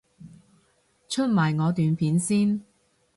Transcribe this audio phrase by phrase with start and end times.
[1.07, 2.63] 出埋我段片先